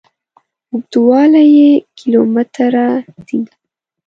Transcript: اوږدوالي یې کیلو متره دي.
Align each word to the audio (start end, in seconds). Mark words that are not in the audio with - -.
اوږدوالي 0.71 1.43
یې 1.57 1.71
کیلو 1.97 2.21
متره 2.33 2.85
دي. 3.27 3.39